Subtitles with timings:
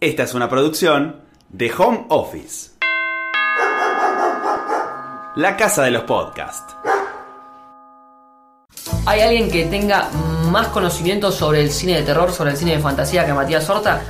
[0.00, 2.70] Esta es una producción de Home Office.
[5.34, 6.76] La casa de los podcasts.
[9.06, 10.08] ¿Hay alguien que tenga
[10.52, 14.04] más conocimiento sobre el cine de terror, sobre el cine de fantasía que Matías Horta?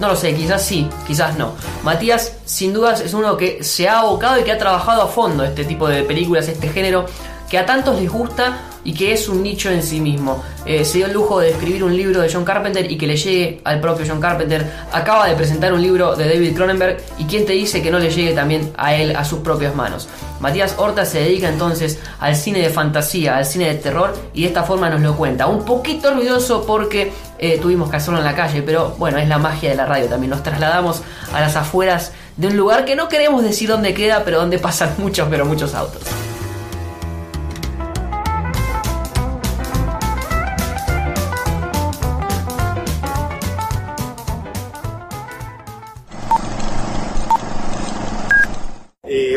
[0.00, 1.54] No lo sé, quizás sí, quizás no.
[1.84, 5.44] Matías, sin dudas, es uno que se ha abocado y que ha trabajado a fondo
[5.44, 7.06] este tipo de películas, este género,
[7.50, 10.42] que a tantos les gusta y que es un nicho en sí mismo.
[10.64, 13.16] Eh, se dio el lujo de escribir un libro de John Carpenter y que le
[13.16, 14.64] llegue al propio John Carpenter.
[14.92, 18.10] Acaba de presentar un libro de David Cronenberg y quién te dice que no le
[18.10, 20.08] llegue también a él a sus propias manos.
[20.38, 24.48] Matías Horta se dedica entonces al cine de fantasía, al cine de terror y de
[24.48, 25.46] esta forma nos lo cuenta.
[25.46, 29.38] Un poquito ruidoso porque eh, tuvimos que hacerlo en la calle, pero bueno, es la
[29.38, 30.30] magia de la radio también.
[30.30, 31.02] Nos trasladamos
[31.34, 34.94] a las afueras de un lugar que no queremos decir dónde queda, pero donde pasan
[34.98, 36.02] muchos, pero muchos autos.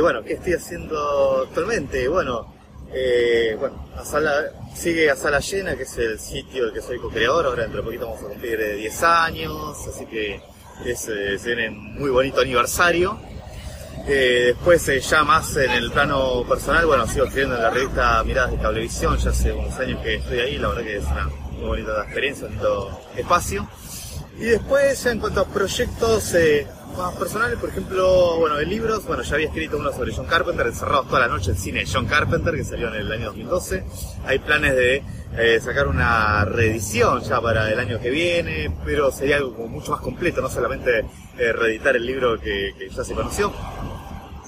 [0.03, 2.09] Bueno, ¿qué estoy haciendo actualmente?
[2.09, 2.53] Bueno,
[2.93, 7.45] eh, bueno sala, sigue a Sala Llena, que es el sitio del que soy co-creador.
[7.45, 10.41] Ahora dentro de poquito vamos a cumplir 10 eh, años, así que
[10.85, 13.17] es, eh, un muy bonito aniversario.
[14.05, 18.57] después, ya más en el plano personal, bueno, sigo escribiendo en la revista Miradas de
[18.57, 22.03] Cablevisión, ya hace unos años que estoy ahí, la verdad que es una muy bonita
[22.03, 23.69] experiencia, un bonito espacio.
[24.37, 26.33] Y después, en cuanto a proyectos,
[26.97, 30.67] más personales, por ejemplo, bueno, de libros, bueno, ya había escrito uno sobre John Carpenter,
[30.67, 33.83] encerrado toda la noche en cine de John Carpenter, que salió en el año 2012.
[34.25, 35.03] Hay planes de
[35.37, 39.91] eh, sacar una reedición ya para el año que viene, pero sería algo como mucho
[39.91, 41.05] más completo, no solamente
[41.37, 43.51] eh, reeditar el libro que, ya se conoció.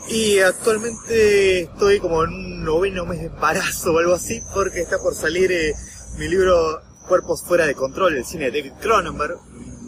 [0.07, 4.97] Y actualmente estoy como en un noveno mes de embarazo o algo así, porque está
[4.99, 5.73] por salir eh,
[6.19, 9.37] mi libro Cuerpos fuera de control, el cine de David Cronenberg,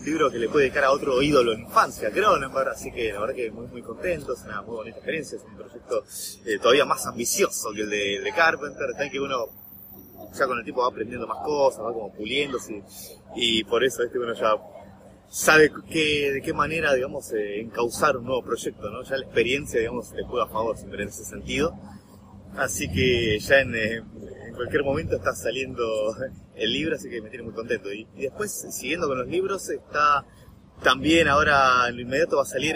[0.08, 3.36] libro que le puede dedicar a otro ídolo en infancia, Cronenberg, así que la verdad
[3.36, 6.04] que muy, muy contento, es una muy bonita experiencia, es un proyecto
[6.46, 9.48] eh, todavía más ambicioso que el de, Carpenter, está que uno
[10.34, 12.84] ya con el tiempo va aprendiendo más cosas, va como puliéndose,
[13.36, 14.56] y por eso este uno ya
[15.30, 19.04] sabe que, de qué manera, digamos, eh, encauzar un nuevo proyecto, ¿no?
[19.04, 21.73] Ya la experiencia, digamos, le juega a favor siempre en ese sentido.
[22.56, 24.02] Así que ya en, eh,
[24.58, 25.86] cualquier momento está saliendo
[26.56, 27.92] el libro, así que me tiene muy contento.
[27.94, 30.26] Y, después, siguiendo con los libros, está
[30.84, 32.76] también ahora en lo inmediato va a salir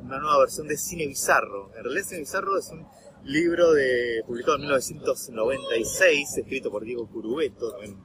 [0.00, 1.72] una nueva versión de Cine Bizarro.
[1.76, 2.86] En realidad Cine Bizarro es un
[3.24, 7.98] libro de, publicado en 1996, escrito por Diego Curubeto, también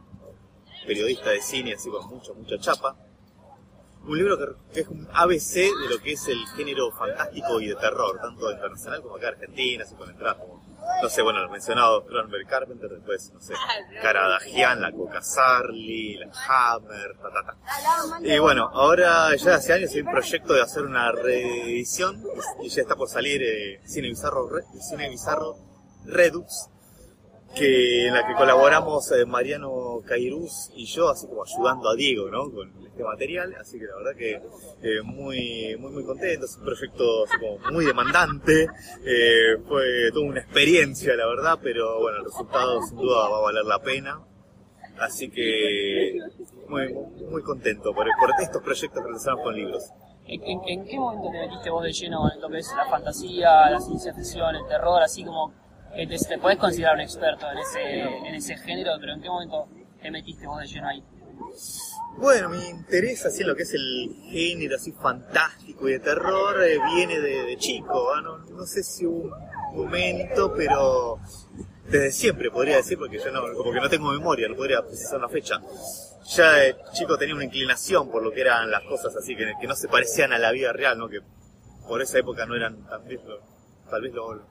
[0.86, 2.96] periodista de cine, así con mucha, mucha chapa.
[4.08, 4.38] Un libro
[4.72, 8.52] que, es un ABC de lo que es el género fantástico y de terror, tanto
[8.52, 10.64] internacional como acá en Argentina, así con entradas como
[11.02, 13.54] no sé, bueno, los mencionados Cronenberg Carpenter, después, no sé,
[14.02, 20.02] Caradagian, la Coca Sarli, la Hammer, ta, ta, Y bueno, ahora ya hace años hay
[20.02, 22.24] un proyecto de hacer una reedición
[22.62, 25.58] y ya está por salir eh, Cine Bizarro, Cine Bizarro
[26.06, 26.70] Redux,
[27.56, 32.30] que en la que colaboramos eh, Mariano Cairuz y yo, así como ayudando a Diego,
[32.30, 32.52] ¿no?
[32.52, 34.42] Con este material, así que la verdad que
[34.84, 38.68] eh, muy, muy, muy contento, es un proyecto así como muy demandante,
[39.06, 43.42] eh, fue toda una experiencia, la verdad, pero bueno, el resultado sin duda va a
[43.42, 44.20] valer la pena,
[45.00, 46.20] así que
[46.68, 46.94] muy,
[47.30, 49.84] muy contento por, por estos proyectos relacionados con libros.
[50.28, 53.70] ¿En, ¿En, qué momento te metiste vos de lleno en lo que es la fantasía,
[53.70, 55.54] la ciencia ficción, el terror, así como
[55.96, 59.68] te, te podés considerar un experto en ese, en ese género, pero ¿en qué momento
[60.02, 61.04] te metiste vos de lleno ahí?
[62.18, 66.64] Bueno, mi interés así en lo que es el género así fantástico y de terror
[66.64, 69.32] eh, viene de, chico, no, no, sé si un
[69.74, 71.20] momento, pero
[71.90, 75.20] desde siempre podría decir, porque yo no, como que no tengo memoria, no podría precisar
[75.20, 75.62] una fecha.
[76.36, 79.68] Ya de chico tenía una inclinación por lo que eran las cosas así, que, que
[79.68, 81.10] no se parecían a la vida real, ¿no?
[81.10, 81.20] que
[81.88, 83.20] por esa época no eran tal vez
[83.90, 84.48] tal vez lo,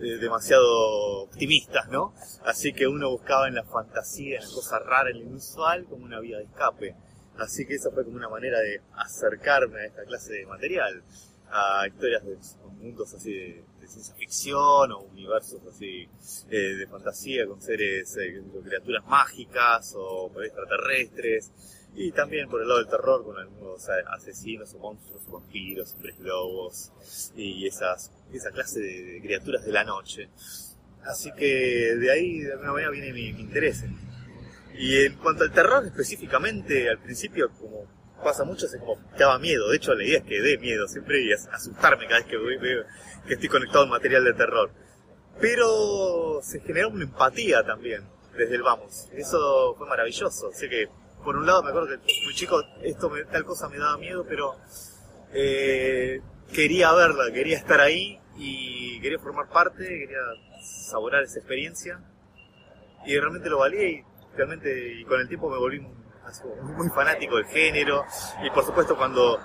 [0.00, 2.14] eh, demasiado optimistas, ¿no?
[2.44, 6.04] Así que uno buscaba en la fantasía, en la cosa rara, en lo inusual, como
[6.04, 6.96] una vía de escape.
[7.38, 11.02] Así que esa fue como una manera de acercarme a esta clase de material,
[11.50, 12.36] a historias de
[12.80, 16.08] mundos así de, ciencia ficción o universos así
[16.50, 21.52] eh, de fantasía con seres, eh, criaturas mágicas o extraterrestres
[21.94, 26.92] y también por el lado del terror con algunos asesinos o monstruos, vampiros, hombres lobos
[27.36, 30.30] y esas, esa clase de, criaturas de la noche.
[31.04, 33.84] Así que de ahí de alguna manera viene mi, interés.
[34.74, 37.86] Y en cuanto al terror específicamente, al principio como
[38.24, 39.68] pasa mucho, es como daba miedo.
[39.68, 42.84] De hecho la idea es que dé miedo siempre y asustarme cada vez que veo
[43.26, 44.70] que estoy conectado a material de terror.
[45.40, 48.02] Pero se generó una empatía también
[48.36, 49.08] desde el vamos.
[49.12, 50.48] Eso fue maravilloso.
[50.48, 50.88] Así que
[51.22, 54.24] por un lado me acuerdo que muy chico esto me, tal cosa me daba miedo,
[54.28, 54.56] pero
[55.32, 56.20] eh,
[56.52, 60.18] quería verla, quería estar ahí y quería formar parte, quería
[60.62, 62.00] saborar esa experiencia.
[63.04, 64.04] Y realmente lo valía y
[64.36, 68.04] realmente y con el tiempo me volví muy, fanático del género.
[68.44, 69.38] Y por supuesto cuando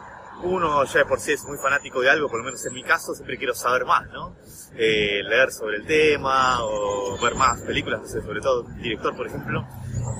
[0.44, 2.84] uno ya de por sí es muy fanático de algo, por lo menos en mi
[2.84, 4.36] caso, siempre quiero saber más, ¿no?
[4.76, 9.26] Eh, leer sobre el tema o ver más películas, no sé, sobre todo director, por
[9.26, 9.68] ejemplo,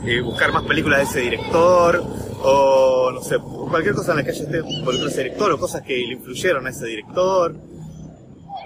[0.06, 2.04] eh, buscar más películas de ese director
[2.44, 5.82] o, no sé, cualquier cosa en la que haya esté involucrado ese director o cosas
[5.82, 7.56] que le influyeron a ese director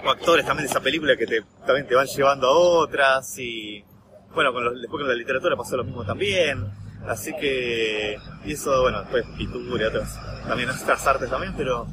[0.04, 3.84] o actores también de esa película que te, también te van llevando a otras y,
[4.34, 8.82] bueno, con los, después con la literatura pasó lo mismo también Así que, y eso,
[8.82, 11.86] bueno, después pintura y otras, también otras artes también, pero,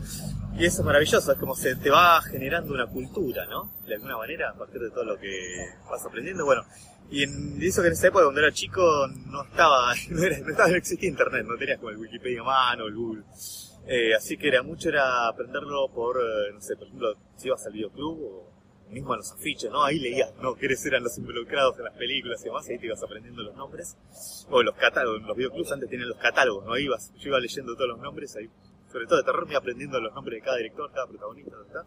[0.55, 3.71] y eso es maravilloso, es como se te va generando una cultura, ¿no?
[3.87, 6.63] De alguna manera, a partir de todo lo que vas aprendiendo, bueno,
[7.11, 8.81] y en, eso que en esa época cuando era chico
[9.27, 12.85] no estaba, no, era, no, estaba, no existía internet, no tenías como el Wikipedia mano,
[12.87, 13.23] el Google.
[13.87, 17.65] Eh, así que era mucho era aprenderlo por, eh, no sé, por ejemplo, si ibas
[17.65, 18.49] al videoclub o
[18.89, 19.83] mismo a los afiches, ¿no?
[19.83, 20.55] Ahí leías, ¿no?
[20.59, 22.67] ¿Quiénes eran los involucrados en las películas y demás?
[22.69, 23.97] Ahí te ibas aprendiendo los nombres.
[24.49, 26.77] O los catálogos, los videoclubs antes tenían los catálogos, ¿no?
[26.77, 28.49] Ibas, yo iba leyendo todos los nombres, ahí,
[28.91, 31.85] sobre todo de terror, me iba aprendiendo los nombres de cada director, cada protagonista, ¿verdad?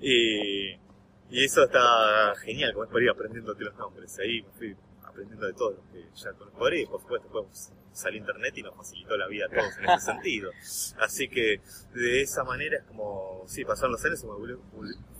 [0.00, 0.89] Y,
[1.30, 4.18] y eso está genial, como es por ir aprendiéndote los nombres.
[4.18, 8.18] Ahí me fui aprendiendo de todo lo que ya conozco y por supuesto después salió
[8.18, 10.50] internet y nos facilitó la vida a todos en ese sentido.
[10.98, 11.60] Así que
[11.94, 14.56] de esa manera es como, sí, pasaron los años y me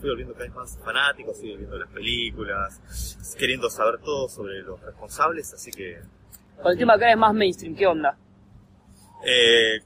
[0.01, 4.81] fui volviendo cada vez más fanático, sigo viendo las películas, queriendo saber todo sobre los
[4.81, 6.01] responsables, así que...
[6.63, 8.17] Con el tema acá es más mainstream, ¿qué onda?
[9.25, 9.81] Eh,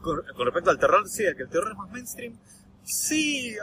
[0.00, 2.38] con, respecto al terror, sí, que el terror es más mainstream,
[2.82, 3.56] sí,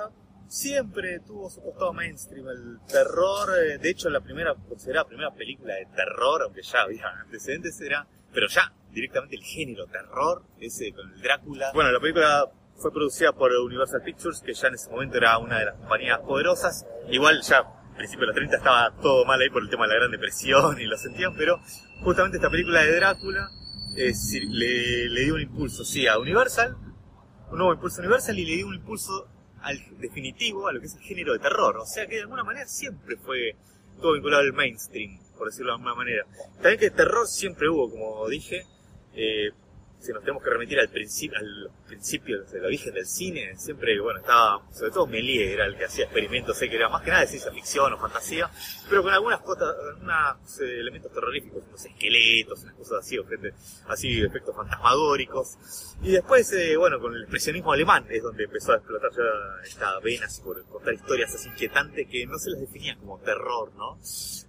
[0.48, 2.48] siempre tuvo su costado mainstream.
[2.48, 7.08] El terror, eh, de hecho, la primera, considerada primera película de terror, aunque ya había
[7.22, 11.72] antecedentes, era, pero ya directamente el género terror, ese con el Drácula.
[11.74, 15.60] Bueno, la película fue producida por Universal Pictures, que ya en ese momento era una
[15.60, 16.86] de las compañías poderosas.
[17.10, 20.00] Igual ya a de los 30 estaba todo mal ahí por el tema de la
[20.00, 21.60] Gran Depresión y lo sentían, pero
[22.04, 23.50] justamente esta película de Drácula
[23.98, 24.14] eh,
[24.50, 26.78] le, le dio un impulso, sí, a Universal,
[27.50, 29.28] un nuevo impulso a Universal y le dio un impulso
[29.68, 31.78] al definitivo a lo que es el género de terror.
[31.78, 33.56] O sea que de alguna manera siempre fue
[34.02, 36.26] todo vinculado al mainstream, por decirlo de alguna manera.
[36.62, 38.64] También que terror siempre hubo, como dije.
[39.14, 39.52] Eh,
[40.00, 44.20] si nos tenemos que remitir al principio, al principio del origen del cine, siempre, bueno,
[44.20, 47.22] estaba, sobre todo Méliès era el que hacía experimentos, sé que era más que nada
[47.22, 48.50] de ciencia ficción o fantasía,
[48.90, 53.18] pero con algunas cosas, algunos eh, elementos terroríficos, unos esqueletos, unas cosas así,
[53.88, 55.58] así, efectos fantasmagóricos.
[56.02, 60.00] Y después, eh, bueno, con el expresionismo alemán es donde empezó a explotar ya esta
[60.00, 64.00] vena así por contar historias así inquietantes que no se las definían como terror, ¿no?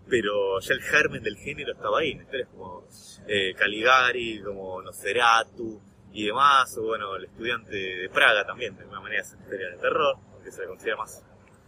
[0.09, 2.87] Pero ya el germen del género estaba ahí, en historias como
[3.27, 5.38] eh, Caligari, como Nosferatu
[6.13, 9.71] y demás, o bueno, el estudiante de Praga también, de alguna manera es una historia
[9.71, 11.23] de terror, aunque se le considera más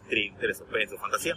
[0.08, 1.36] thriller, suspense o fantasía.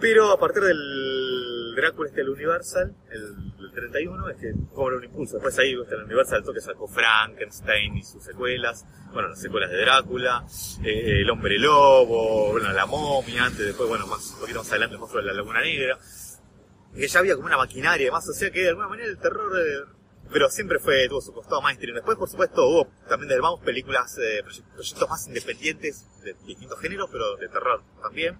[0.00, 5.34] Pero a partir del Drácula este el Universal, el, 31, es que cobra un impulso.
[5.34, 9.80] Después ahí está el Universal toque sacó Frankenstein y sus secuelas, bueno, las secuelas de
[9.80, 10.44] Drácula,
[10.84, 14.98] eh, el Hombre Lobo, bueno, la momia, antes, después, bueno, más, un poquito más adelante
[14.98, 15.98] más sobre la Laguna Negra
[16.94, 19.52] que ya había como una maquinaria y o sea que de alguna manera el terror,
[19.56, 19.84] eh,
[20.30, 21.94] pero siempre fue, tuvo su costado mainstream.
[21.94, 24.42] Después, por supuesto, hubo también de vamos películas, eh,
[24.74, 28.38] proyectos más independientes de distintos géneros, pero de terror también.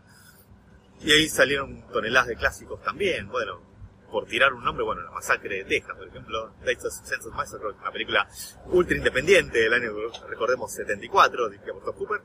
[1.00, 3.62] Y ahí salieron toneladas de clásicos también, bueno,
[4.10, 7.92] por tirar un nombre, bueno, La Masacre de Texas, por ejemplo, Sense of Massacre, una
[7.92, 8.28] película
[8.66, 9.92] ultra independiente del año,
[10.28, 12.22] recordemos, 74, de Cooper.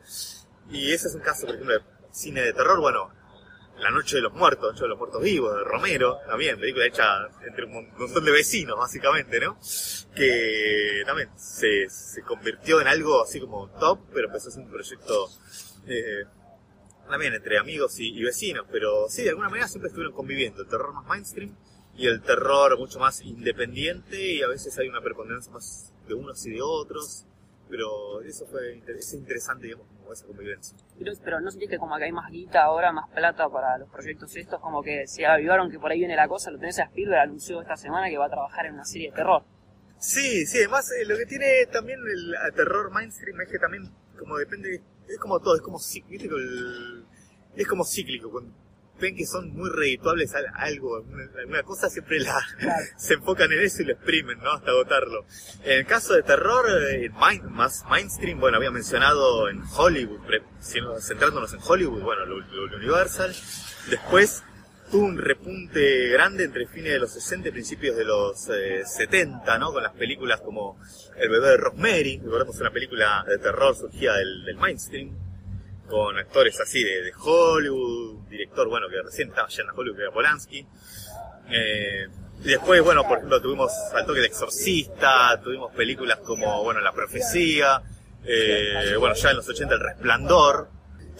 [0.69, 3.11] Y ese es un caso, por ejemplo, de cine de terror, bueno,
[3.79, 7.27] la Noche de los Muertos, Noche de los Muertos Vivos, de Romero, también, película hecha
[7.45, 9.57] entre un montón de vecinos, básicamente, ¿no?
[10.15, 14.69] Que también se, se convirtió en algo así como top, pero empezó a ser un
[14.69, 15.29] proyecto
[15.87, 16.23] eh,
[17.09, 20.67] también entre amigos y, y, vecinos, pero sí, de alguna manera siempre estuvieron conviviendo, el
[20.67, 21.55] terror más mainstream
[21.95, 26.45] y el terror mucho más independiente y a veces hay una preponderancia más de unos
[26.45, 27.25] y de otros,
[27.69, 30.77] pero eso fue es interesante, digamos, como esa convivencia.
[31.23, 34.35] Pero, no sentís que como que hay más guita ahora, más plata para los proyectos
[34.35, 37.21] estos, como que se avivaron que por ahí viene la cosa, lo tenés a Spielberg,
[37.21, 39.43] anunció esta semana que va a trabajar en una serie de terror.
[39.97, 44.37] Sí, sí, además eh, lo que tiene también el, terror mainstream es que también, como
[44.37, 46.35] depende, es como todo, es como cíclico,
[47.55, 48.62] es como cíclico, cuando
[49.03, 51.03] ven que son muy redituables a algo,
[51.37, 52.39] alguna, cosa, siempre la,
[52.97, 54.53] se enfocan en eso y lo exprimen, ¿no?
[54.53, 55.25] Hasta agotarlo.
[55.63, 60.21] En el caso de terror, eh, más mainstream, bueno, había mencionado en Hollywood,
[60.99, 62.37] centrándonos en Hollywood, bueno, lo,
[62.77, 63.35] Universal.
[63.89, 64.43] Después,
[64.89, 69.57] tuvo un repunte grande entre fines de los 60 y principios de los eh, 70,
[69.59, 69.73] ¿no?
[69.73, 70.79] Con las películas como
[71.17, 75.11] El bebé de Rosemary, recordemos una película de terror surgida del, del mainstream,
[75.87, 80.01] con actores así de, de Hollywood, director, bueno, que recién estaba yendo a Hollywood, que
[80.03, 80.67] era Polanski.
[81.49, 82.07] Eh,
[82.43, 86.91] y después, bueno, por ejemplo, tuvimos al toque de Exorcista, tuvimos películas como, bueno, La
[86.91, 87.81] Profecía,
[88.25, 90.69] eh, bueno, ya en los 80 El Resplandor.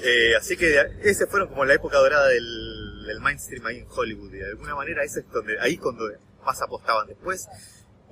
[0.04, 4.34] Eh, así que ese fueron como la época dorada del, del mainstream ahí en Hollywood.
[4.34, 6.10] Y de alguna manera ese es donde, ahí cuando
[6.46, 7.48] más apostaban después.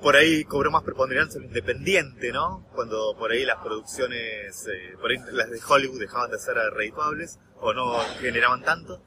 [0.01, 2.65] Por ahí cobró más preponderancia lo independiente, ¿no?
[2.73, 7.39] Cuando por ahí las producciones, eh, por ahí las de Hollywood dejaban de ser redituables
[7.59, 9.03] o no generaban tanto.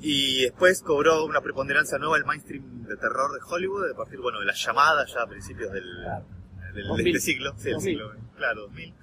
[0.00, 4.40] Y después cobró una preponderancia nueva el mainstream de terror de Hollywood a partir, bueno,
[4.40, 7.06] de las llamadas ya a principios del, del, de 2000.
[7.06, 7.94] este siglo, sí, del 2000.
[7.94, 8.94] siglo, claro, 2000.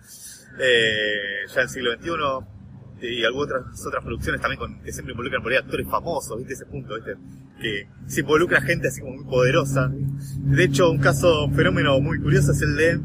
[0.59, 2.11] Eh, ya el siglo XXI
[3.01, 6.53] y algunas otras, otras producciones también con, que siempre involucran por ahí actores famosos, ¿viste?
[6.53, 7.17] Ese punto, ¿viste?
[7.59, 9.91] Que se involucra gente así como muy poderosa.
[9.91, 12.99] De hecho, un caso, fenómeno muy curioso es el de,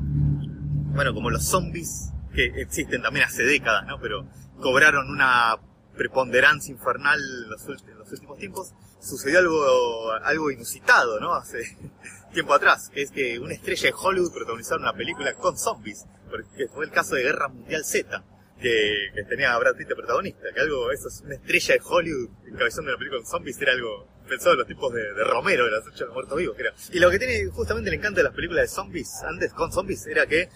[0.95, 3.99] bueno, como los zombies, que existen también hace décadas, ¿no?
[4.01, 4.27] Pero
[4.61, 5.57] cobraron una
[5.97, 7.67] preponderancia infernal en los,
[8.13, 8.75] últimos tiempos.
[9.01, 11.35] Sucedió algo, algo inusitado, ¿no?
[11.35, 11.77] Hace
[12.33, 16.69] tiempo atrás, que es que una estrella de Hollywood protagonizaron una película con zombies, porque
[16.69, 18.23] fue el caso de Guerra Mundial Z,
[18.61, 21.81] que, que tenía a Brad Pitt de protagonista, que algo, eso es una estrella de
[21.85, 25.65] Hollywood encabezando una película con zombies, era algo pensado en los tipos de, de Romero,
[25.67, 26.73] de las ocho muertos vivos, era.
[26.93, 30.07] Y lo que tiene justamente el encanto de las películas de zombies, antes con zombies,
[30.07, 30.49] era que,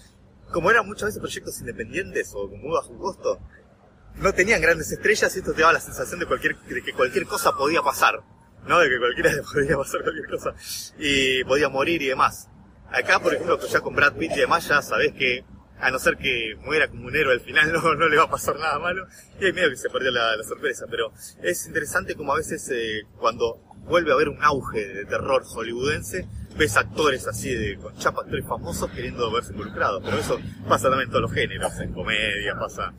[0.51, 3.39] como eran muchas veces proyectos independientes o con muy bajo costo,
[4.17, 7.27] no tenían grandes estrellas y esto te daba la sensación de, cualquier, de que cualquier
[7.27, 8.21] cosa podía pasar,
[8.67, 8.81] ¿no?
[8.81, 10.55] De que cualquiera podía pasar cualquier cosa
[10.99, 12.49] y podía morir y demás.
[12.91, 15.45] Acá, por ejemplo, ya con Brad Pitt y demás, ya sabés que,
[15.81, 18.31] a no ser que muera como un héroe al final, no, no le va a
[18.31, 19.07] pasar nada malo.
[19.41, 23.03] Y hay medio que se perdió la, sorpresa, pero es interesante como a veces eh,
[23.19, 28.23] cuando vuelve a haber un auge de terror hollywoodense, ves actores así de, con chapa,
[28.23, 32.55] actores famosos queriendo verse involucrados, pero eso pasa también en todos los géneros, en comedia,
[32.59, 32.93] pasa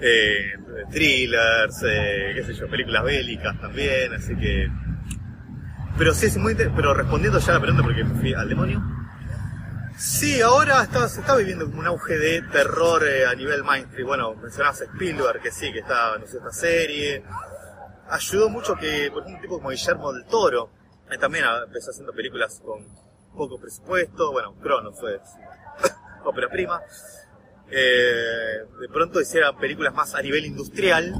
[0.00, 0.52] eh,
[0.90, 4.68] thrillers, eh, qué sé yo, películas bélicas también, así que...
[5.96, 8.48] Pero sí es muy inter- pero respondiendo ya a la pregunta porque me fui al
[8.48, 8.82] demonio,
[9.96, 14.08] Sí, ahora está, se está viviendo como un auge de terror eh, a nivel mainstream.
[14.08, 17.24] Bueno, mencionabas a Spielberg, que sí, que está, no sé, esta serie.
[18.08, 20.70] Ayudó mucho que, por ejemplo, un tipo como Guillermo del Toro,
[21.10, 22.84] eh, también empezó haciendo películas con
[23.36, 24.32] poco presupuesto.
[24.32, 25.20] Bueno, Cronos fue
[26.24, 26.82] ópera prima.
[27.70, 31.14] Eh, de pronto hicieran películas más a nivel industrial,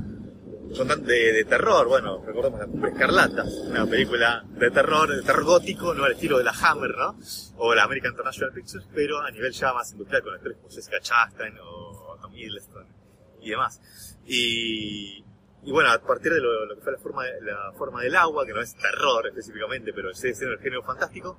[0.84, 1.86] tan- de, de terror.
[1.86, 6.38] Bueno, recordemos La Cumbre Escarlata, una película de terror, de terror gótico, no al estilo
[6.38, 7.16] de la Hammer, ¿no?
[7.58, 10.98] O la American International Pictures, pero a nivel ya más industrial, con actores como Jessica
[11.00, 12.86] Chastain o Tom Hiddleston
[13.40, 13.80] y demás.
[14.26, 15.24] Y,
[15.70, 18.52] bueno, a partir de lo, que fue la forma, de- la forma del agua, que
[18.52, 21.38] no es terror específicamente, pero sigue siendo el género fantástico,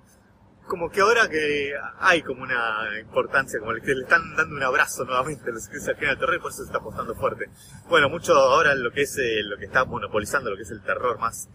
[0.67, 5.05] como que ahora que hay como una importancia, como que le están dando un abrazo
[5.05, 7.49] nuevamente a los que género del terror y por eso se está apostando fuerte.
[7.87, 10.81] Bueno, mucho ahora lo que es eh, lo que está monopolizando lo que es el
[10.81, 11.49] terror más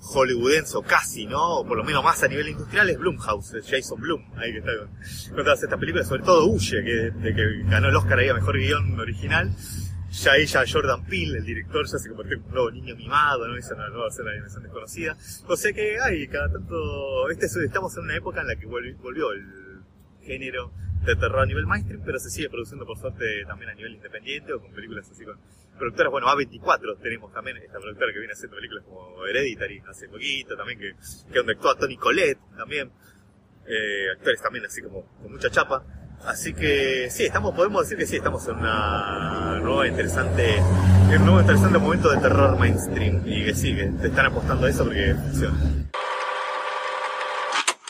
[0.00, 1.58] hollywoodense o casi, ¿no?
[1.58, 4.58] O por lo menos más a nivel industrial es Blumhouse, es Jason Blum, ahí que
[4.58, 8.18] está con, con todas estas películas, sobre todo Huye, que, de que ganó el Oscar
[8.18, 9.52] ahí a mejor guion original.
[10.10, 13.56] Ya ya Jordan Peele, el director, ya se convirtió en un nuevo niño mimado, ¿no?
[13.58, 15.16] Hizo una nueva escena de dimensión desconocida.
[15.46, 18.66] O sea que hay cada tanto, este es- estamos en una época en la que
[18.66, 19.44] volvi- volvió el
[20.22, 20.72] género
[21.04, 24.52] de terror a nivel mainstream, pero se sigue produciendo por suerte también a nivel independiente
[24.52, 25.38] o con películas así con
[25.78, 30.56] productoras, bueno, A24 tenemos también esta productora que viene haciendo películas como Hereditary hace poquito,
[30.56, 30.94] también que,
[31.32, 32.90] que donde actúa Tony Collette también,
[33.66, 35.84] eh, actores también así como con mucha chapa.
[36.26, 40.60] Así que sí, estamos, podemos decir que sí, estamos en una nueva interesante,
[41.16, 44.70] un nuevo interesante momento de terror mainstream y que sí, que te están apostando a
[44.70, 45.56] eso porque funciona.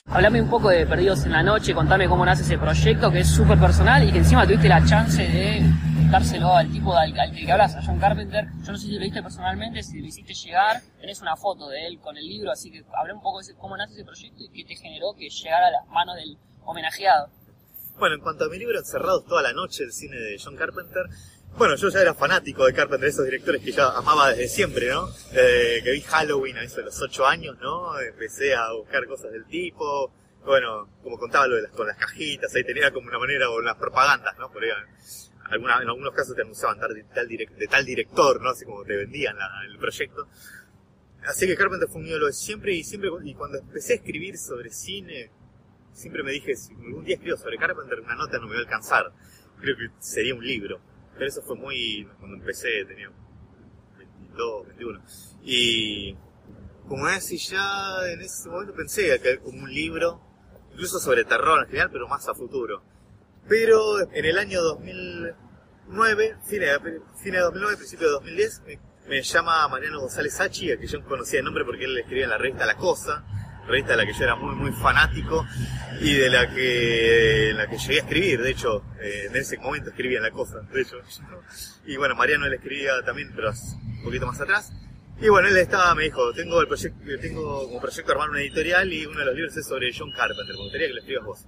[0.06, 3.28] Hablame un poco de Perdidos en la Noche, contame cómo nace ese proyecto que es
[3.28, 5.62] súper personal y que encima tuviste la chance de
[6.10, 8.46] dárselo al tipo al, al que hablas, a John Carpenter.
[8.64, 11.86] Yo no sé si lo viste personalmente, si lo hiciste llegar, tenés una foto de
[11.86, 14.44] él con el libro, así que hablé un poco de ese- cómo nace ese proyecto
[14.44, 17.28] y qué te generó que llegara a las manos del homenajeado.
[17.98, 21.02] Bueno, en cuanto a mi libro Encerrados toda la noche, el cine de John Carpenter,
[21.56, 25.08] bueno, yo ya era fanático de Carpenter, esos directores que ya amaba desde siempre, ¿no?
[25.32, 27.98] Eh, que vi Halloween a eso de los ocho años, ¿no?
[27.98, 30.12] Empecé a buscar cosas del tipo,
[30.44, 33.60] bueno, como contaba lo de las, con las cajitas, ahí tenía como una manera, o
[33.60, 34.52] las propagandas, ¿no?
[34.52, 34.70] Por ahí,
[35.50, 38.50] en algunos casos te anunciaban tal, tal direc- de tal director, ¿no?
[38.50, 40.28] Así como te vendían la- el proyecto.
[41.26, 44.38] Así que Carpenter fue un ídolo de siempre y siempre, y cuando empecé a escribir
[44.38, 45.32] sobre cine,
[45.98, 48.62] siempre me dije, si algún día escribo sobre Carpenter, una nota no me va a
[48.62, 49.12] alcanzar.
[49.60, 50.80] Creo que sería un libro.
[51.14, 53.10] Pero eso fue muy, cuando empecé tenía
[53.98, 55.02] 22, 21.
[55.42, 56.16] Y,
[56.86, 60.20] como es, y ya en ese momento pensé que como un libro,
[60.72, 62.82] incluso sobre terror en general, pero más a futuro.
[63.48, 66.78] Pero en el año 2009, fines
[67.20, 71.02] fin de 2009, principio de 2010, me, me llama Mariano González Sachi, a que yo
[71.04, 73.24] conocía el nombre porque él escribía en la revista La Cosa,
[73.68, 75.46] revista de la que yo era muy muy fanático
[76.00, 79.90] y de la que la que llegué a escribir, de hecho, eh, en ese momento
[79.90, 80.96] escribía La Cosa, de hecho.
[81.86, 84.72] Y bueno, Mariano él escribía también, pero un poquito más atrás.
[85.20, 88.92] Y bueno, él estaba, me dijo, tengo el proyecto, tengo como proyecto armar una editorial
[88.92, 91.46] y uno de los libros es sobre John Carpenter, me gustaría que lo escribas vos.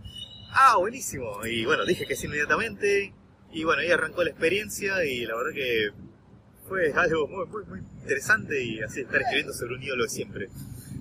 [0.52, 1.46] Ah, buenísimo.
[1.46, 3.14] Y bueno, dije que sí inmediatamente.
[3.52, 5.90] Y bueno, ahí arrancó la experiencia y la verdad que
[6.68, 10.48] fue algo muy, muy, muy interesante y así estar escribiendo sobre un ídolo de siempre.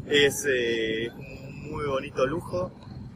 [0.09, 2.71] Es eh, un muy bonito lujo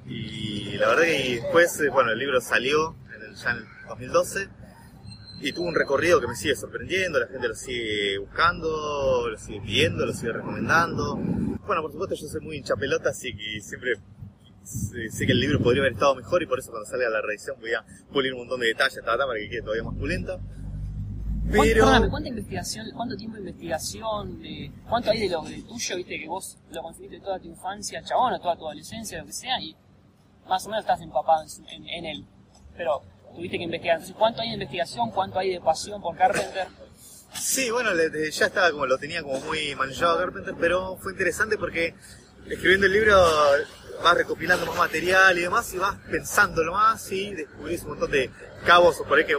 [0.06, 3.66] y la verdad que después, eh, bueno, el libro salió en el, ya en el
[3.88, 4.48] 2012
[5.42, 9.60] y tuvo un recorrido que me sigue sorprendiendo, la gente lo sigue buscando, lo sigue
[9.62, 11.16] pidiendo, lo sigue recomendando.
[11.16, 13.96] Bueno, por supuesto yo soy muy hincha pelota, así que siempre
[14.64, 17.58] sé, que el libro podría haber estado mejor y por eso cuando salga la reedición
[17.60, 20.40] voy a pulir un montón de detalles ta, ta, para que quede todavía más pulenta.
[21.44, 21.86] ¿Cuánto, Pero...
[21.86, 26.28] perdóname, ¿cuánta investigación, cuánto tiempo de investigación, de, cuánto hay de lo tuyo, viste, que
[26.28, 29.76] vos lo conseguiste toda tu infancia, chabón, o toda tu adolescencia, lo que sea, y
[30.48, 32.26] más o menos estás empapado en, su- en, en él.
[32.78, 33.02] Pero
[33.36, 33.96] tuviste que investigar.
[33.98, 36.68] Entonces, ¿cuánto hay de investigación, cuánto hay de pasión por Carpenter?
[37.34, 41.12] Sí, bueno, le- de- ya estaba como lo tenía como muy manejado Carpenter, pero fue
[41.12, 41.94] interesante porque
[42.48, 43.16] escribiendo el libro
[44.04, 48.30] vas recopilando más material y demás y vas pensándolo más y descubrís un montón de
[48.66, 49.38] cabos por ahí que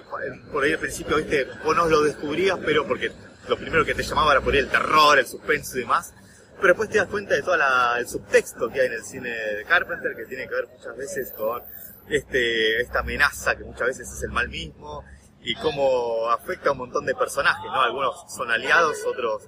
[0.52, 3.10] por ahí al principio viste vos no lo descubrías pero porque
[3.48, 6.14] lo primero que te llamaba era por ahí el terror, el suspenso y demás.
[6.56, 7.56] Pero después te das cuenta de todo
[7.98, 11.32] el subtexto que hay en el cine de Carpenter, que tiene que ver muchas veces
[11.32, 11.62] con
[12.08, 15.04] este, esta amenaza que muchas veces es el mal mismo
[15.42, 17.82] y cómo afecta a un montón de personajes, ¿no?
[17.82, 19.42] Algunos son aliados, otros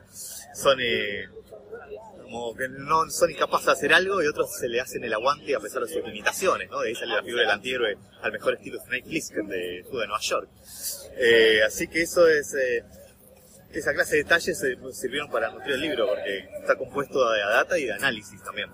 [0.54, 1.26] son eh,
[2.26, 5.54] como que no son incapaces de hacer algo y otros se le hacen el aguante
[5.54, 6.80] a pesar de sus limitaciones, ¿no?
[6.80, 10.06] De ahí sale la figura del antihéroe al mejor estilo Snake Plissken de Fuga de
[10.08, 10.48] Nueva York.
[11.16, 12.54] Eh, así que eso es...
[12.54, 12.84] eh,
[13.72, 17.78] esa clase de detalles eh, sirvieron para nutrir el libro porque está compuesto de data
[17.78, 18.70] y de análisis también.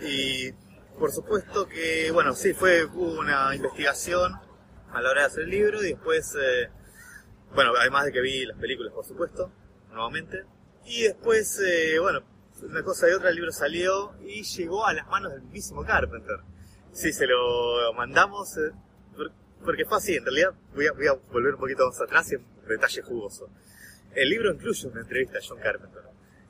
[0.00, 0.52] Y
[0.98, 4.32] por supuesto que, bueno, sí, fue una investigación
[4.92, 6.68] a la hora de hacer el libro y después, eh,
[7.54, 9.50] bueno, además de que vi las películas, por supuesto,
[9.90, 10.44] nuevamente.
[10.84, 12.20] Y después, eh, bueno,
[12.62, 16.38] una cosa y otra, el libro salió y llegó a las manos del mismísimo Carpenter.
[16.92, 18.70] Sí, se lo mandamos, eh,
[19.16, 19.32] por-
[19.64, 23.02] porque fue así, en realidad voy a, volver un poquito más atrás y un detalle
[23.02, 23.48] jugoso.
[24.14, 26.02] El libro incluye una entrevista a John Carpenter.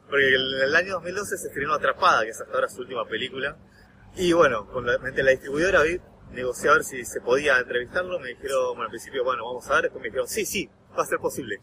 [0.08, 3.56] Porque en el año 2012 se estrenó Atrapada, que es hasta ahora su última película.
[4.14, 8.20] Y bueno, con la, la distribuidora vi, negocié a ver si se podía entrevistarlo.
[8.20, 9.82] Me dijeron, bueno, al principio, bueno, vamos a ver.
[9.84, 11.60] Después me dijeron, sí, sí, va a ser posible.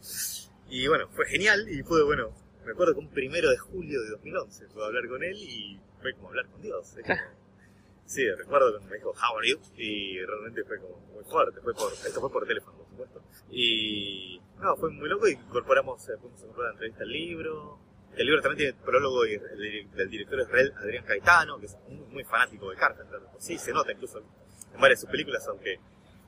[0.68, 4.10] Y bueno, fue genial y pude, bueno, me acuerdo que un primero de julio de
[4.10, 6.96] 2011 pude hablar con él y fue como hablar con Dios.
[6.96, 7.18] Es como-
[8.06, 9.58] sí, recuerdo cuando me dijo, how are you?
[9.76, 11.60] Y realmente fue como muy fuerte.
[11.60, 13.22] Fue por, esto fue por teléfono, por supuesto.
[13.50, 17.78] Y no, fue muy loco y incorporamos, eh, fuimos a incorporar la entrevista al libro.
[18.16, 22.06] El libro también tiene prólogo y- del, del director israel Adrián Caetano, que es muy,
[22.06, 23.20] muy fanático de Carpenter.
[23.38, 25.78] Sí, se nota incluso en varias de sus películas, aunque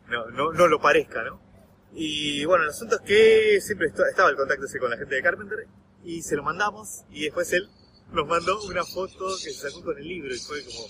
[0.09, 1.41] no, no, no lo parezca, ¿no?
[1.93, 5.23] Y bueno, el asunto es que siempre estaba el contacto ese con la gente de
[5.23, 5.67] Carpenter
[6.07, 7.69] y se lo mandamos y después él
[8.13, 10.87] nos mandó una foto que se sacó con el libro y fue como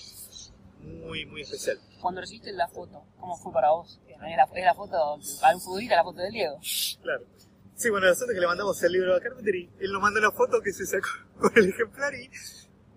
[0.99, 1.79] muy, muy especial.
[1.99, 3.99] Cuando recibiste la foto, ¿cómo fue para vos?
[4.07, 6.59] ¿Es la, es la foto, para un futbolista, la foto de Diego?
[7.01, 7.23] Claro.
[7.75, 10.01] Sí, bueno, el asunto es que le mandamos el libro a Carpenter y él nos
[10.01, 12.29] mandó una foto que se sacó con el ejemplar y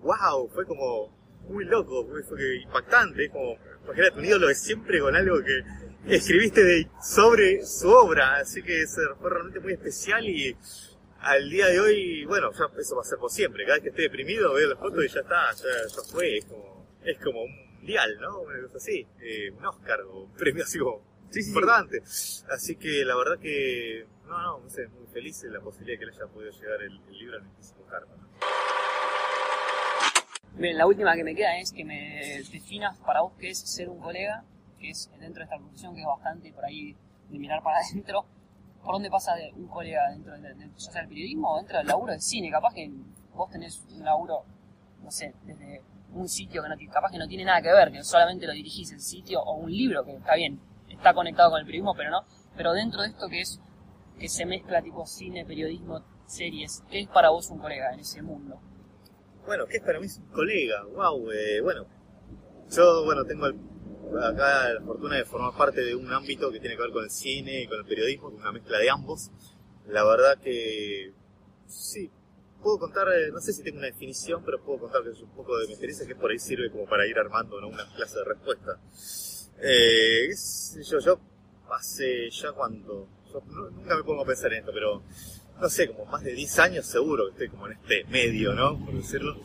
[0.02, 1.08] wow, fue como
[1.48, 6.62] muy loco, fue, impactante, es como, imagínate, un ídolo de siempre con algo que escribiste
[6.62, 8.84] de, sobre su obra, así que
[9.18, 10.56] fue realmente muy especial y
[11.22, 13.88] al día de hoy, bueno, ya eso va a ser por siempre, cada vez que
[13.90, 17.42] esté deprimido veo la foto y ya está, ya, ya fue, es como, es como
[17.42, 18.40] un mundial, ¿no?
[18.40, 21.02] Una cosa así, eh, un Oscar o un premio así como
[21.34, 22.02] importante.
[22.50, 25.98] Así que la verdad que, no, no, me sé, muy feliz de la posibilidad de
[25.98, 28.16] que le haya podido llegar el, el libro al mismísimo Carmen.
[30.54, 33.88] Bien, la última que me queda es que me definas para vos qué es ser
[33.88, 34.44] un colega,
[34.78, 36.96] que es dentro de esta profesión que es bastante por ahí
[37.28, 38.26] de mirar para adentro.
[38.82, 41.78] ¿Por dónde pasa de un colega dentro del, del- ya sea del periodismo o dentro
[41.78, 42.50] del laburo del cine?
[42.50, 42.90] Capaz que
[43.34, 44.44] vos tenés un laburo,
[45.02, 48.02] no sé, desde un sitio que no, capaz que no tiene nada que ver, que
[48.02, 51.66] solamente lo dirigís el sitio, o un libro que está bien, está conectado con el
[51.66, 52.22] periodismo, pero no.
[52.56, 53.60] Pero dentro de esto que es,
[54.18, 58.22] que se mezcla tipo cine, periodismo, series, ¿qué es para vos un colega en ese
[58.22, 58.60] mundo?
[59.46, 60.84] Bueno, ¿qué es para mí es un colega?
[60.94, 61.86] Wow, eh, bueno,
[62.70, 63.58] yo, bueno, tengo el-
[64.18, 67.10] acá la fortuna de formar parte de un ámbito que tiene que ver con el
[67.10, 69.30] cine y con el periodismo, una mezcla de ambos.
[69.88, 71.12] La verdad que,
[71.66, 72.10] sí,
[72.62, 75.30] puedo contar, eh, no sé si tengo una definición, pero puedo contar que es un
[75.30, 78.24] poco de mi experiencia que por ahí sirve como para ir armando una clase de
[78.24, 78.78] respuesta.
[79.62, 80.28] Eh,
[80.88, 81.20] yo, yo
[81.70, 85.02] hace ya cuando, yo nunca me pongo a pensar en esto, pero
[85.60, 88.82] no sé, como más de 10 años seguro que estoy como en este medio, ¿no?
[88.84, 89.36] Por decirlo.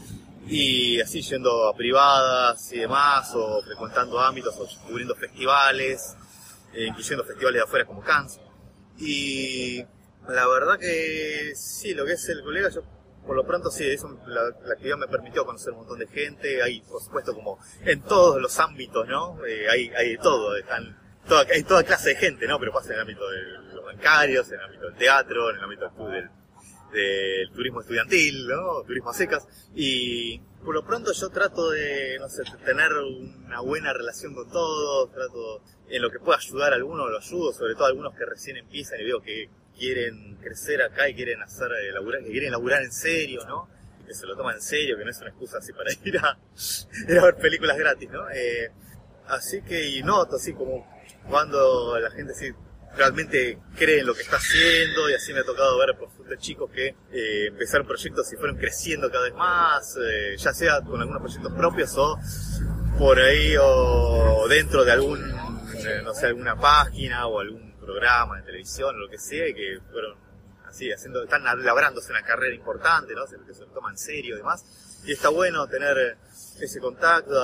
[0.47, 6.15] Y así yendo a privadas y demás, o frecuentando ámbitos, o cubriendo festivales,
[6.73, 8.39] eh, incluyendo festivales de afuera como Cannes.
[8.97, 9.83] Y
[10.27, 12.83] la verdad que sí, lo que es el colega, yo
[13.25, 16.61] por lo pronto sí, eso, la, la actividad me permitió conocer un montón de gente,
[16.61, 19.43] hay por supuesto como en todos los ámbitos, ¿no?
[19.45, 22.59] Eh, hay, hay de todo, están, toda, hay toda clase de gente, ¿no?
[22.59, 23.41] Pero pasa en el ámbito de
[23.73, 26.29] los bancarios, en el ámbito del teatro, en el ámbito del, del,
[26.95, 28.81] del turismo estudiantil, ¿no?
[28.83, 29.47] Turismo a secas.
[29.75, 35.11] Y por lo pronto yo trato de, no sé, tener una buena relación con todos,
[35.11, 38.25] trato en lo que pueda ayudar a alguno, lo ayudo, sobre todo a algunos que
[38.25, 42.51] recién empiezan y veo que quieren crecer acá y quieren hacer, eh, laburar, que quieren
[42.51, 43.69] laburar en serio, ¿no?
[44.07, 46.39] Que se lo toman en serio, que no es una excusa así para ir a,
[47.09, 48.29] ir a ver películas gratis, ¿no?
[48.31, 48.71] Eh,
[49.27, 50.87] así que, y noto así como
[51.29, 52.51] cuando la gente sí
[52.95, 56.71] realmente cree en lo que está haciendo y así me ha tocado ver ejemplo, chicos
[56.71, 61.21] que eh, empezaron proyectos y fueron creciendo cada vez más, eh, ya sea con algunos
[61.21, 62.17] proyectos propios o
[62.97, 68.43] por ahí o dentro de algún, eh, no sé, alguna página o algún programa de
[68.43, 70.17] televisión o lo que sea que fueron
[70.65, 73.25] así haciendo, están labrándose una carrera importante, ¿no?
[73.27, 75.01] Se, se lo toman en serio y demás.
[75.05, 76.17] Y está bueno tener
[76.59, 77.39] ese contacto,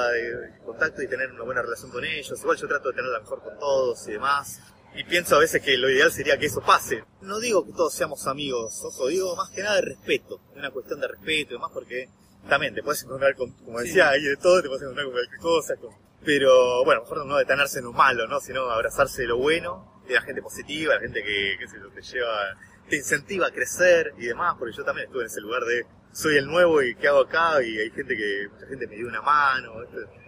[0.66, 2.40] contacto y tener una buena relación con ellos.
[2.42, 4.60] Igual yo trato de tenerla mejor con todos y demás.
[4.96, 7.04] Y pienso a veces que lo ideal sería que eso pase.
[7.22, 10.42] No digo que todos seamos amigos, ojo, digo más que nada de respeto.
[10.52, 12.10] Es una cuestión de respeto y demás porque
[12.50, 15.40] también te puedes encontrar con, como decía, ahí de todo, te puedes encontrar con cualquier
[15.40, 15.76] cosa.
[15.78, 18.40] con- Pero bueno, mejor no detenerse en lo malo, ¿no?
[18.42, 21.90] Sino abrazarse de lo bueno, de la gente positiva, la gente que, que se lo
[21.92, 22.58] te lleva,
[22.90, 26.36] te incentiva a crecer y demás, porque yo también estuve en ese lugar de soy
[26.36, 29.22] el nuevo y qué hago acá y hay gente que, mucha gente me dio una
[29.22, 29.74] mano,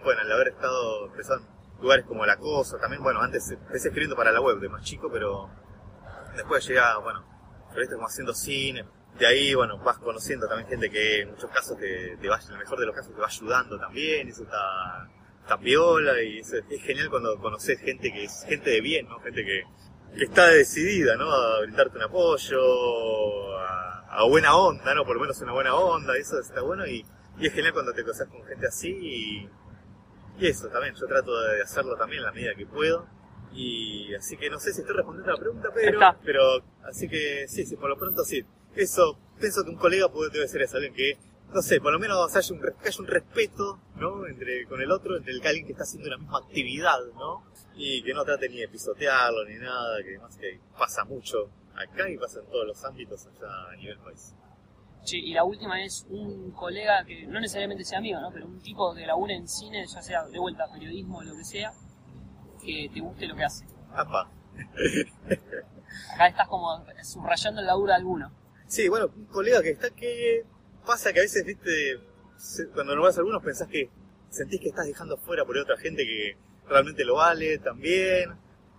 [0.02, 1.46] bueno, al haber estado empezando
[1.84, 5.10] lugares como La Cosa, también, bueno, antes empecé escribiendo para la web de más chico,
[5.12, 5.50] pero
[6.34, 7.22] después llegué a, bueno,
[7.70, 8.84] proyectos como haciendo cine,
[9.18, 12.52] de ahí, bueno, vas conociendo también gente que en muchos casos te, te va, en
[12.52, 15.08] el mejor de los casos te va ayudando también, eso está,
[15.42, 19.20] está piola, y es, es genial cuando conoces gente que es gente de bien, ¿no?
[19.20, 19.62] Gente que,
[20.16, 21.30] que está decidida, ¿no?
[21.30, 25.04] A brindarte un apoyo, a, a buena onda, ¿no?
[25.04, 27.04] Por lo menos una buena onda, eso está bueno, y,
[27.38, 29.50] y es genial cuando te cruzas con gente así, y,
[30.38, 33.06] y eso también, yo trato de hacerlo también en la medida que puedo.
[33.52, 36.18] Y así que no sé si estoy respondiendo a la pregunta, pero, Está.
[36.24, 36.42] pero
[36.82, 38.44] así que sí, sí, por lo pronto sí.
[38.74, 41.16] Eso, pienso que un colega puede, debe ser eso, alguien que,
[41.54, 44.26] no sé, por lo menos haya un, que haya un respeto, ¿no?
[44.26, 47.44] Entre, con el otro, entre el que alguien que está haciendo la misma actividad, ¿no?
[47.76, 52.08] Y que no trate ni de pisotearlo ni nada, que más que pasa mucho acá
[52.10, 54.34] y pasa en todos los ámbitos allá a nivel país.
[55.04, 58.30] Che, y la última es un colega que no necesariamente sea amigo, ¿no?
[58.32, 61.44] Pero un tipo que labura en cine, ya sea de vuelta periodismo o lo que
[61.44, 61.72] sea,
[62.64, 63.66] que te guste lo que hace.
[63.92, 64.30] Apa.
[66.14, 68.32] Acá estás como subrayando el laburo de alguno.
[68.66, 70.44] Sí, bueno, un colega que está que
[70.86, 72.00] pasa que a veces, viste,
[72.72, 73.90] cuando nombras a algunos pensás que
[74.30, 76.36] sentís que estás dejando fuera por otra gente que
[76.66, 78.32] realmente lo vale también.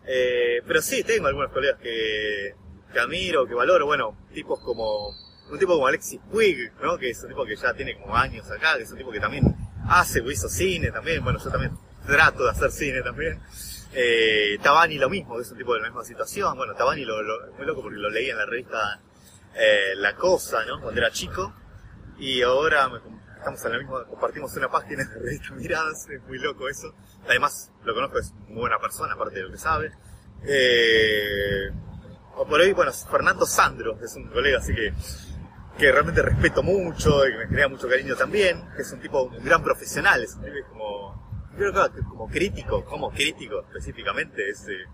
[0.08, 2.56] Eh, pero sí, tengo algunos colegas que,
[2.92, 5.12] que admiro, que valoro, bueno, tipos como,
[5.50, 6.98] un tipo como Alexis Puig, ¿no?
[6.98, 9.20] Que es un tipo que ya tiene como años acá, que es un tipo que
[9.20, 9.56] también
[9.88, 13.40] hace o hizo cine también, bueno, yo también trato de hacer cine también.
[13.94, 16.58] Eh, Tabani lo mismo, que es un tipo de la misma situación.
[16.58, 19.00] Bueno, Tabani lo, lo, muy loco porque lo leí en la revista
[19.56, 20.82] eh, La Cosa, ¿no?
[20.82, 21.54] Cuando era chico.
[22.18, 23.00] Y ahora me-
[23.38, 26.94] estamos en la misma, compartimos una página la revista Miradas, es muy loco eso.
[27.30, 29.92] Además, lo conozco, es muy buena persona, aparte de lo que sabe.
[30.48, 31.72] Eh,
[32.34, 34.94] por ahí, bueno, Fernando Sandro, que es un colega así que,
[35.78, 39.24] que realmente respeto mucho y que me genera mucho cariño también, que es un tipo,
[39.24, 44.50] un gran profesional, es un tipo es como, creo que como crítico, como crítico específicamente,
[44.50, 44.86] es eh,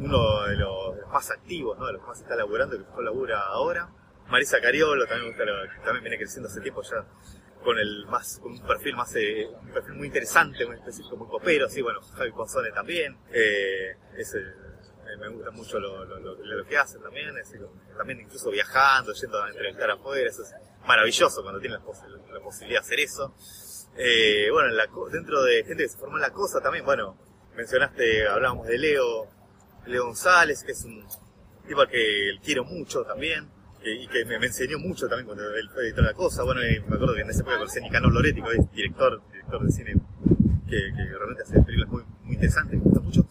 [0.00, 1.86] uno de los más activos, ¿no?
[1.86, 3.88] De los que más está laburando, que mejor labura ahora.
[4.28, 5.44] Marisa Cariolo también gusta,
[5.84, 7.04] también viene creciendo hace tiempo ya
[7.62, 11.28] con el más, con un perfil más, eh, un perfil muy interesante, muy específico, muy
[11.28, 14.38] copero, así, bueno, Javi Ponzone también, eh, ese,
[15.12, 17.30] eh, me gusta mucho lo, lo, lo- lo que hacen también,
[17.96, 20.54] también incluso viajando, yendo a entrevistar afuera, eso es
[20.86, 23.34] maravilloso cuando tienen la, pos- la posibilidad de hacer eso.
[23.96, 27.16] Eh, bueno, en la dentro de gente que se formó en la cosa también, bueno,
[27.56, 29.26] mencionaste, hablábamos de Leo,
[29.86, 31.04] Leo González, que es un
[31.66, 33.48] tipo al que quiero mucho también,
[33.82, 36.42] que- y que me, enseñó mucho también cuando él fue editor de la cosa.
[36.44, 39.64] Bueno, me acuerdo que en esa época conocí a Nicanor Loretti, que es director, director
[39.64, 39.94] de cine,
[40.68, 43.26] que, que realmente hace películas muy, muy interesantes, me gusta mucho.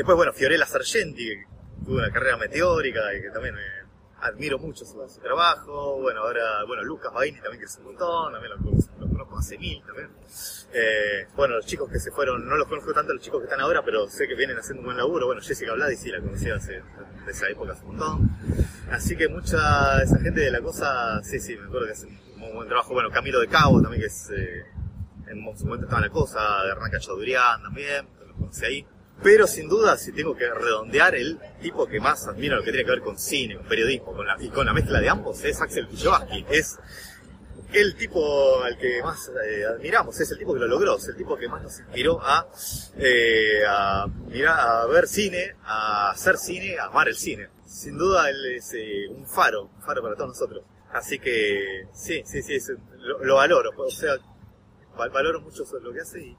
[0.00, 1.44] Después, bueno, Fiorella Sargenti, que
[1.84, 3.60] tuvo una carrera meteórica y que también me
[4.22, 6.00] admiro mucho su, su trabajo.
[6.00, 9.82] Bueno, ahora, bueno, Lucas Baini también es un montón, también lo, lo conozco hace mil
[9.84, 10.08] también.
[10.72, 13.60] Eh, bueno, los chicos que se fueron, no los conozco tanto los chicos que están
[13.60, 15.26] ahora, pero sé que vienen haciendo un buen laburo.
[15.26, 16.82] Bueno, Jessica Vladi sí la conocía hace,
[17.26, 18.30] de esa época hace un montón.
[18.90, 22.54] Así que mucha esa gente de la cosa, sí, sí, me acuerdo que hace un
[22.54, 22.94] buen trabajo.
[22.94, 24.64] Bueno, Camilo de Cabo también que es, eh,
[25.26, 28.86] en su momento estaba en la cosa, de Hernán Cachadurian también, lo conocí ahí.
[29.22, 32.84] Pero sin duda, si tengo que redondear, el tipo que más admiro lo que tiene
[32.86, 35.60] que ver con cine, con periodismo con la, y con la mezcla de ambos es
[35.60, 36.46] Axel Kujovaski.
[36.50, 36.78] Es
[37.72, 41.16] el tipo al que más eh, admiramos, es el tipo que lo logró, es el
[41.16, 42.48] tipo que más nos inspiró a,
[42.98, 47.48] eh, a, mirar, a ver cine, a hacer cine, a amar el cine.
[47.66, 50.64] Sin duda él es eh, un faro, un faro para todos nosotros.
[50.92, 54.14] Así que sí, sí, sí, es- lo, lo valoro, o sea,
[54.96, 56.36] val- valoro mucho lo que hace y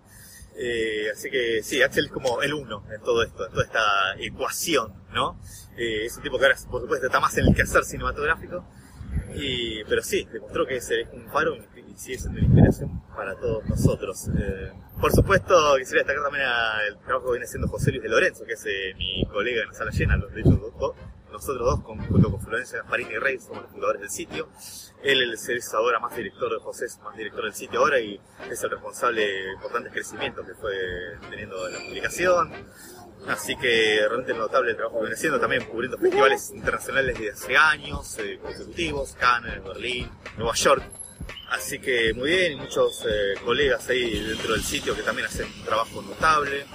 [0.55, 3.81] eh, así que sí, Axel es como el uno en todo esto, en toda esta
[4.19, 5.39] ecuación, ¿no?
[5.77, 8.65] Eh, es un tipo que ahora, por supuesto, está más en el quehacer cinematográfico,
[9.35, 13.65] y, pero sí, demostró que es, un faro y, sigue siendo una inspiración para todos
[13.67, 14.27] nosotros.
[14.37, 16.45] Eh, por supuesto, quisiera destacar también
[16.87, 19.67] el trabajo que viene haciendo José Luis de Lorenzo, que es eh, mi colega en
[19.67, 20.57] la sala llena, los- de hecho,
[21.31, 24.49] nosotros dos, con- junto con Florencia Gasparini y Rey, somos los fundadores del sitio.
[25.03, 28.19] Él es, es ahora más director de José, es más director del sitio ahora y
[28.49, 30.73] es el responsable de importantes crecimientos que fue
[31.29, 32.51] teniendo la publicación.
[33.27, 37.55] Así que realmente notable el trabajo que viene haciendo, también cubriendo festivales internacionales desde hace
[37.57, 40.83] años, eh, consecutivos, Cannes, Berlín, Nueva York.
[41.51, 45.45] Así que muy bien, y muchos eh, colegas ahí dentro del sitio que también hacen
[45.45, 46.65] un trabajo notable.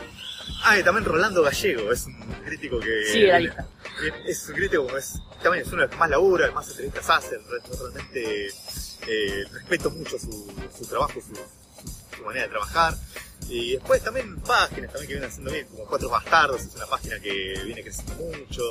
[0.64, 3.05] Ah, y también Rolando Gallego, es un crítico que...
[3.07, 3.66] Sigue la lista.
[4.26, 6.68] Es un crítico como es, también es uno de los que más labura, el más
[6.68, 8.46] entrevistas hace, re- realmente
[9.09, 12.94] eh, respeto mucho su, su trabajo, su, su manera de trabajar.
[13.48, 17.20] Y después también páginas también que vienen haciendo bien, como Cuatro Bastardos, es una página
[17.20, 18.62] que viene creciendo mucho,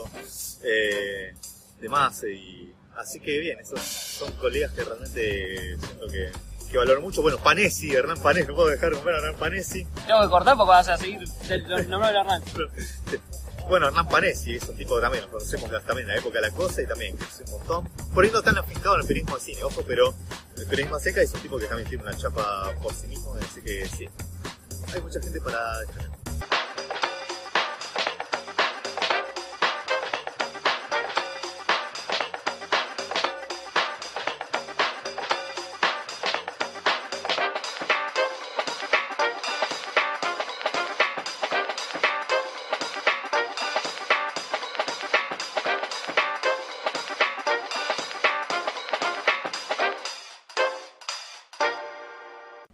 [0.64, 1.34] eh,
[1.80, 6.32] demás, y así que bien, esos son colegas que realmente siento que,
[6.70, 7.22] que valoro mucho.
[7.22, 9.86] Bueno, Panesi, Hernán Panesi, no puedo dejar de nombrar a Hernán Panesi.
[10.08, 12.44] Tengo que cortar porque vas a seguir del nombre de Hernán.
[13.68, 16.50] Bueno, Hernán Panesi es un tipo que también lo conocemos también en la época de
[16.50, 17.90] la cosa y también creció un montón.
[18.14, 20.14] Por ahí no tan afectado en el periodismo de cine, ojo, pero
[20.56, 23.62] el periodismo seca es un tipo que también tiene una chapa por sí mismo, así
[23.62, 24.08] que sí.
[24.94, 25.80] Hay mucha gente para